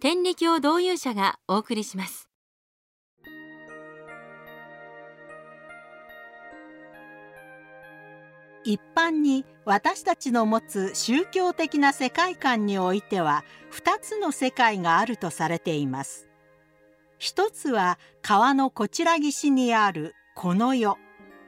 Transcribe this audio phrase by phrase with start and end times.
[0.00, 2.28] 天理教導遊者がお送りします。
[8.62, 16.28] 一般に私たちの持つ宗教的な世界観においては2つの世界があるとされています。
[17.18, 20.96] 一つは川のこちら岸にあるこの世。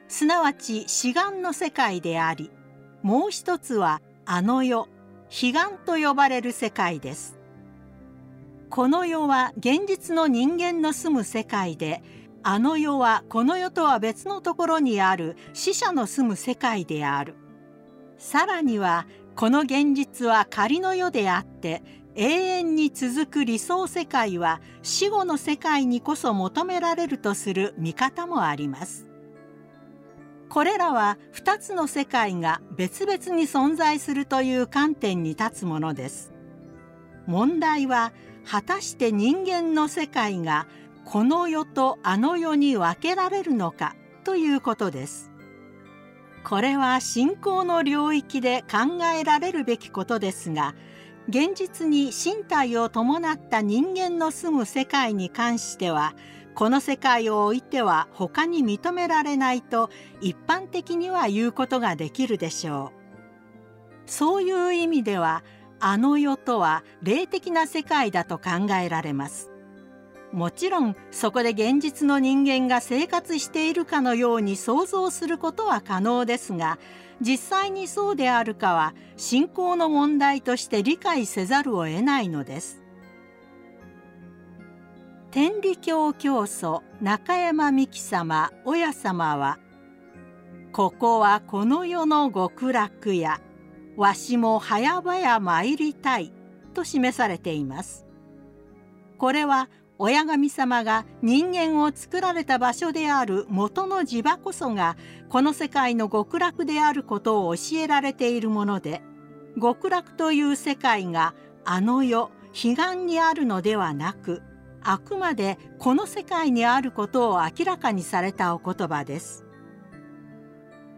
[0.09, 2.51] すなわち志願の世界であり
[3.01, 4.89] もう一つはあの世。
[5.29, 5.53] 彼岸
[5.85, 7.40] と呼ばれる世界です。
[8.71, 12.01] この世は現実の人間の住む世界で
[12.41, 17.35] あの世はこの世とは別のところにある死者の住む世界である。
[18.17, 21.83] さらにはこの現実は仮の世であって
[22.15, 29.05] 永遠に続く理想世界は死後の世界にこそ求められるとする見方もあります。
[30.47, 36.31] これらは2つの世界が別々に存在するという観点に立つものです。
[37.27, 38.13] 問題は
[38.45, 40.67] 果たして人間の世界が
[41.05, 45.31] この世とあの世に分けられるのかということです。
[46.43, 50.73] これは信仰の領域で考えられるべきことですが
[51.29, 56.13] 現実に身体を伴った人間の住む世界に関しては
[56.55, 59.89] この世界を置いては他に認められないと
[60.19, 63.01] 一般的には言うことができるでしょう。
[64.09, 65.43] そういう意味では
[65.81, 69.49] あの世とは霊的な世界だと考えられます。
[70.31, 76.79] もちろんそこで現実の人間が生活しているかのように想像することは可能ですが
[77.19, 82.81] 実際にそうであるかは信仰の問題として理解せざるを得ないのです。
[85.31, 89.59] 天理教教祖中山美紀様親様は
[90.71, 93.41] 「ここはこの世の極楽や
[93.95, 96.31] わしも早々参りたい」
[96.73, 98.05] と示されています。
[99.17, 99.69] これは
[99.99, 104.97] 親神様が人間を作られた場所である元の地場こそが
[105.29, 109.03] この世界の極楽であることを教えられているもので
[109.61, 111.35] 極楽という世界が
[111.65, 114.41] あの世彼岸にあるのではなく
[114.81, 119.45] あくまでこの世界にあることを明らかにされたお言葉です。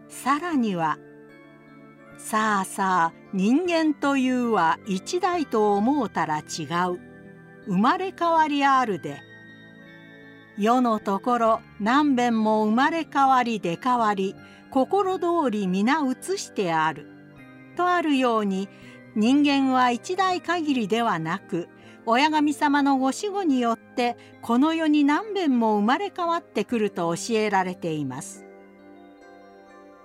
[0.08, 0.98] さらには
[2.24, 6.98] 「さあさあ人間というは一代と思うたら違う」
[7.68, 9.20] 生まれ変わりあるで。
[10.56, 14.34] 世のところ何べんも生まれ変わり出変わり
[14.70, 17.10] 心通り皆移してある。
[17.76, 18.70] とあるように
[19.14, 21.68] 人間は一代限りではなく
[22.06, 28.46] 親神様のご死後によってこの世に何べんも生まれ変わってくると教えられています。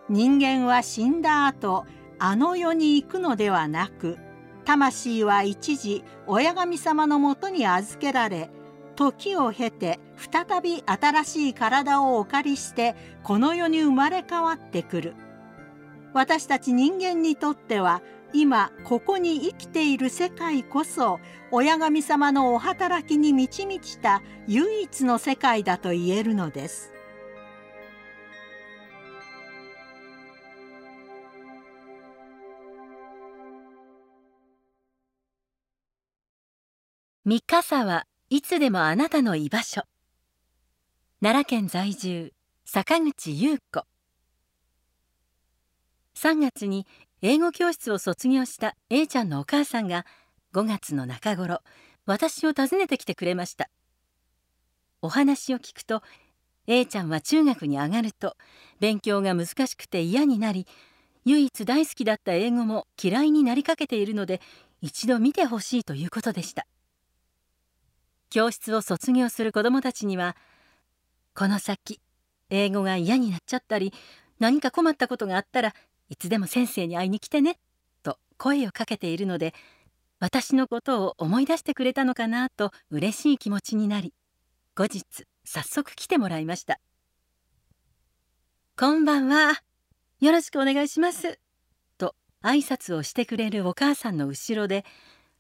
[0.10, 1.86] 人間は死んだ後
[2.20, 4.18] あの世に行くのではなく
[4.66, 8.50] 魂は一時親神様のもとに預けられ
[8.96, 15.16] 時を経て再び新しい体をお借りしてこの世に生まれ変わってくる
[16.14, 18.02] 私たち人間にとっては
[18.34, 21.20] 今ここに生きている世界こそ
[21.52, 26.99] 親神様のお働きに満ち満ちた唯一の世界だと言えるのです。
[37.30, 39.84] 三笠はいつでもあなたの居場所。
[41.22, 42.34] 奈良県在住
[42.66, 43.86] 坂口優子。
[46.16, 46.88] 3月に
[47.22, 50.08] 英語教室を卒業した A ちゃんのお母さんが
[50.56, 51.60] 5月の中頃
[52.08, 53.70] 私を訪ねてきてくれました。
[55.04, 56.02] お話を聞くと
[56.66, 58.38] A ちゃんは中学に上がると
[58.80, 60.66] 勉強が難しくて嫌になり
[61.26, 64.42] 唯一大好きだった英語も嫌いになりかけているので
[64.82, 66.66] 一度見てほしいということでした。
[68.30, 70.36] 教室を卒業する子どもたちには
[71.36, 72.00] この先
[72.50, 73.94] 英語が嫌になっちゃったり
[74.40, 75.74] 何か困ったことがあったら
[76.10, 77.58] いつでも先生に会いに来てね
[78.04, 79.54] と声をかけているので
[80.20, 84.14] 私のことを思い出してくれたのかなと嬉しい気持ちになり
[84.76, 85.06] 後日
[85.46, 86.80] 早速来てもらいました。
[88.78, 89.62] こんばんは。
[90.22, 91.40] よろしくお願いします。
[91.98, 94.86] と挨拶をしてくれるお母さんの後ろで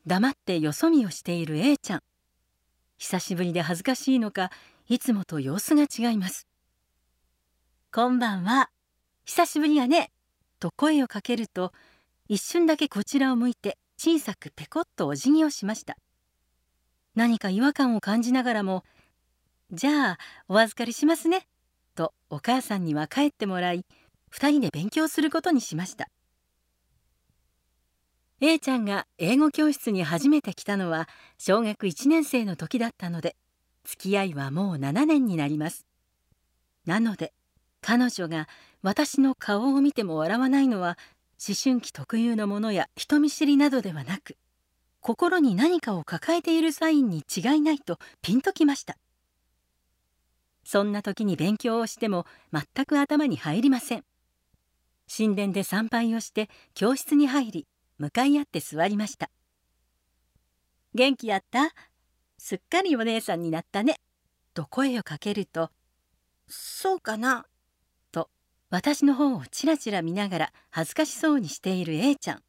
[0.08, 2.02] 黙ってよそ見をしている A ちゃん。
[3.00, 4.52] 久しぶりで恥ずかしいのか
[4.90, 6.48] いつもと様子が違います
[7.92, 8.70] こんばんは。
[9.26, 10.12] 久しぶりやね
[10.60, 11.72] と声をかけると
[12.28, 15.96] 一瞬だけこちらを向いて小さくペコッとお辞儀をしました
[17.16, 18.84] 何か違和感を感じながらも
[19.72, 20.18] じゃあ
[20.50, 21.48] お預かりしますね
[21.96, 23.86] とお母さんには帰ってもらい
[24.34, 26.10] 2人で勉強することにしました。
[28.42, 33.36] A ちゃんが英語教室に初めて来たのは小学1年生の時だったので
[33.84, 35.86] 付き合いはもう7年になります。
[36.86, 37.34] なので
[37.82, 38.48] 彼女が
[38.82, 40.98] 私の顔を見ても笑わないのは
[41.46, 44.38] 思春期特有のものや人見知りなどではなく
[45.02, 48.98] 心に何かを抱えているサインに違いないとピンときました。
[50.64, 54.06] そんな時に勉強をしても全く頭に入りません。
[55.14, 57.68] 神殿で参拝をして教室に入り
[58.00, 59.30] 向かい合って座りました。
[60.96, 61.74] 元気やった？
[62.38, 64.00] すっかりお姉さんになったね。
[64.54, 65.70] と声をかけると
[66.48, 67.46] そうかな。
[68.12, 68.30] と
[68.70, 72.44] 私の方をちらちら見ながら恥ずかしそうにしている A ちゃん。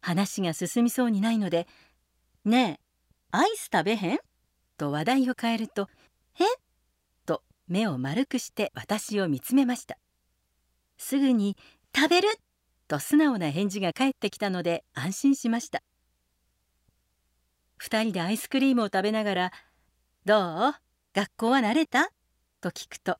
[0.00, 1.68] 話が進みそうにないので
[2.44, 2.80] 「ねえ
[3.30, 4.18] アイス食べへん?」
[4.76, 5.88] と話題を変えると
[6.40, 6.44] 「え？
[7.24, 9.96] と目を丸くして私を見つめました。
[10.98, 11.56] すぐに
[11.94, 12.28] 「食べる!」
[12.92, 15.82] と素直な返事が返ってきたので安心しました。
[17.80, 19.52] 2人でアイスクリームを食べながら
[20.26, 20.74] 「どう？
[21.14, 22.12] 学校は慣れた?」
[22.60, 23.16] と聞くと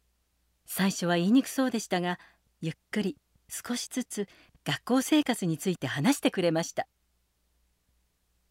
[0.67, 2.19] 最初は言いにくそうでしたが
[2.61, 3.17] ゆっくり
[3.49, 4.29] 少しずつ
[4.63, 6.87] 学校生活について話してくれました。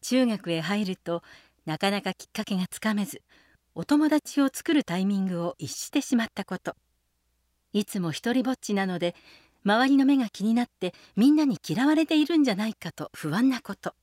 [0.00, 1.22] 中学へ入ると
[1.66, 3.22] なかなかきっかけがつかめず
[3.76, 6.74] お友達を作るタイミングを逸してしまったこと。
[7.72, 9.14] いつも一りぼっちなので
[9.64, 13.94] 周りの目が気になってみんなに嫌われているんじゃないかと不安なこと。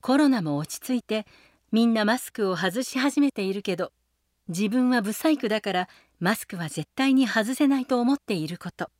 [0.00, 1.26] コロナも落ち着いて
[1.72, 3.92] みんなマスクを外し始めているけど
[4.48, 5.88] 自分はブサイクだから
[6.20, 8.90] マスクは絶対に外せないと思っていること。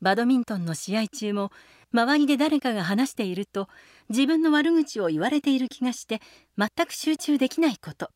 [0.00, 1.50] バドミントンの試合中も
[1.92, 3.68] 周りで誰かが話していると
[4.08, 6.20] 自分の悪口を言われている気がして
[6.56, 8.10] 全く集中できないこと。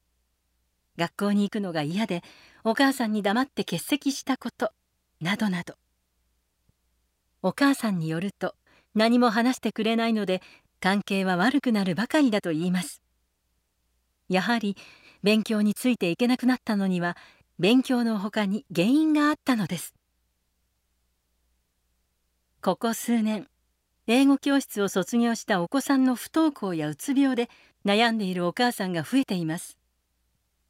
[0.97, 2.23] 学校に行くのが嫌で
[2.65, 4.73] お母さんに黙って欠席したこと
[5.21, 5.75] などなど。
[7.43, 8.55] お母さんによると
[8.94, 10.43] 何も話してくれないので
[10.81, 13.03] 関係は悪くなるばかりだと言います。
[14.29, 14.77] やはり
[15.23, 17.17] 勉強についていけなくなったのには
[17.59, 19.94] 勉強のほかに原因があったのです。
[22.61, 23.49] ここ数年
[24.06, 27.49] 英語教室を卒業したお子さんの不登校やうつ病で
[27.85, 29.77] 悩んでいるお母さんが増えています。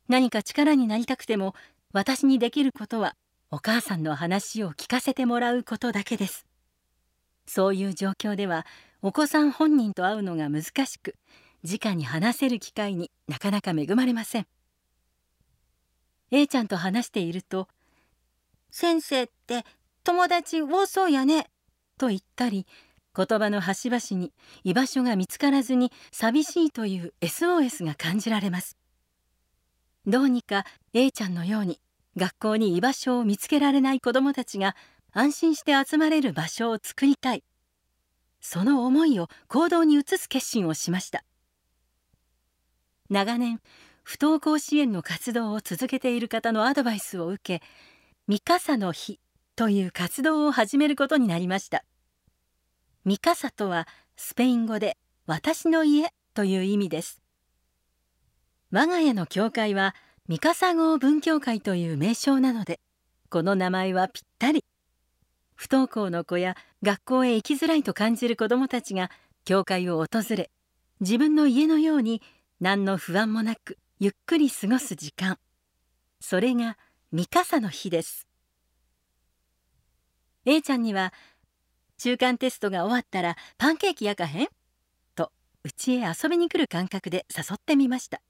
[0.08, 1.54] 何か力になりたくても
[1.92, 3.14] 私にできることは
[3.50, 6.46] お母さんの話を聞かせてもらうことだけです。
[7.46, 8.66] そういう状況では
[9.02, 11.16] お子さん本人と会うのが難しく
[11.64, 14.46] 直に話せる機会になかなか恵まれません。
[16.30, 17.68] A ちゃんと話していると
[18.70, 19.64] 「先生って
[20.02, 21.50] 友達多そうやね」
[21.98, 22.66] と言ったり
[23.14, 24.32] 言葉の端々に
[24.64, 28.78] 居場所が見つからずに寂しいという SOS が感じられます。
[30.06, 30.64] どうにか
[30.94, 31.80] A ちゃんのように
[32.16, 34.74] 学校に居場所を見つけられない子どもたちが
[35.12, 37.44] 安心して集まれる場所を作りたい。
[38.40, 41.24] その思いを行動に移す決心をしました。
[43.08, 43.60] 長年
[44.02, 47.64] 不登校支援の活動を続けている方のアドバイスを受け
[48.26, 49.20] 「ミカサの日」
[49.54, 51.84] という活動を始めることになりました。
[53.04, 57.20] ミカサとはスペイン語で「私の家」という意味です。
[58.70, 59.94] 我が家の教会は
[60.26, 62.80] ミカサ号文教会という名称なので
[63.28, 64.64] この名前はぴったり。
[65.54, 69.10] 不登校の子や学校へ行きづらいと感じる子どもたちが
[69.44, 70.50] 教会を訪れ
[71.00, 72.22] 自分の家のように
[72.60, 75.38] 何の不安もなくゆっくり過ごす時間。
[76.20, 76.76] それが
[77.10, 78.26] ミカサの日です。
[80.44, 81.12] A ちゃんには
[81.98, 84.48] 中間テストが終わったらパンケーキ焼かへん？
[85.14, 85.32] と
[85.64, 88.20] 家へ遊びに来る感覚で誘ってみました。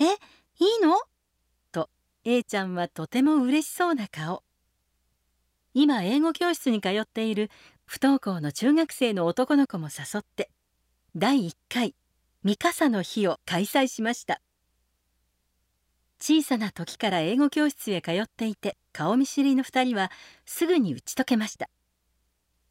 [0.00, 0.12] えいい
[0.82, 0.98] の？
[1.72, 1.90] と
[2.24, 4.42] A ちゃんはとても嬉しそうな顔。
[5.78, 7.50] 今英語教室に通っている
[7.84, 10.48] 不登校の中学生の男の子も誘って
[11.14, 11.94] 第1回
[12.42, 14.40] ミカサの日を開催しました。
[16.18, 20.10] 小さな時から英語教室へ通っていて顔見知りの2人は
[20.46, 21.68] すぐに打ち解けました。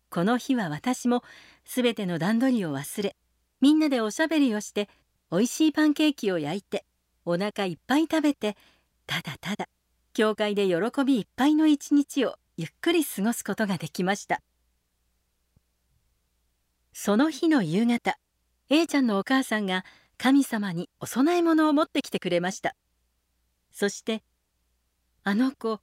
[0.10, 1.22] この日は私も
[1.64, 3.16] 全ての段取りを忘れ
[3.62, 4.90] みんなでおしゃべりをして
[5.32, 6.86] 美味しいパンケーキを焼いて
[7.24, 8.58] お腹いっぱい食べて
[9.06, 9.68] ただただ
[10.16, 14.42] 教会で喜びいっぱいの一日をゆっくり過ごすことができました。
[16.94, 18.18] その日の夕方
[18.70, 19.84] A ちゃんのお母さんが
[20.18, 22.76] 神様にお供え物を持ってきてくれました。
[23.74, 24.24] そして
[25.26, 25.82] 「あの子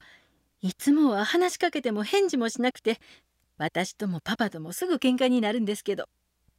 [0.62, 2.98] いつもは話しかけても返事もしなくて
[3.58, 6.08] 私ともパパともすぐ喧嘩になるんですけど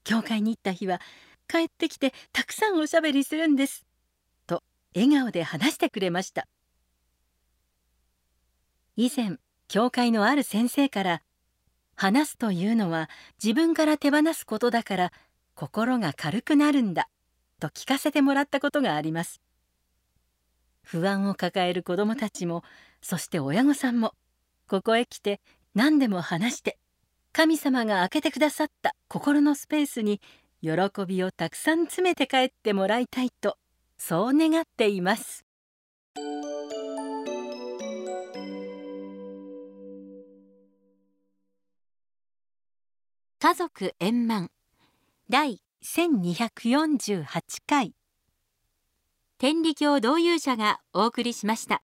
[0.03, 1.01] 教会に行った日は
[1.47, 3.83] 帰ってきてたくさんおしゃべりするんです」
[4.45, 6.47] と笑顔で話してくれました。
[8.95, 9.39] 以前
[9.73, 11.23] 教会のある先生から
[11.97, 13.09] 「話すというのは
[13.43, 15.11] 自分から手放すことだから
[15.55, 17.09] 心が軽くなるんだ」
[17.59, 19.41] と聞かせてもらったことがあります。
[20.83, 22.63] 不安を抱える子どもたちも
[23.01, 24.13] そして親御さんも
[24.67, 25.41] ここへ来て
[25.73, 26.77] 何でも話して
[27.31, 30.21] 神様が開けてくださった心のスペースに
[30.61, 30.71] 喜
[31.07, 33.57] びをたくさん詰めて帰ってもらいたいと
[33.97, 35.43] そう願っています。
[43.43, 44.51] 家族円満。
[45.29, 47.25] 第1248
[47.67, 47.93] 回。
[49.37, 51.81] 天理教導遊者がお送りしました。